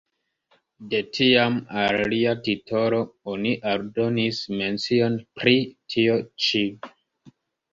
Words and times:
De 0.93 1.01
tiam 1.17 1.59
al 1.81 1.97
lia 2.13 2.33
titolo 2.47 3.01
oni 3.35 3.53
aldonis 3.75 4.41
mencion 4.63 5.19
pri 5.41 5.55
tio 5.97 6.17
ĉi. 6.49 6.65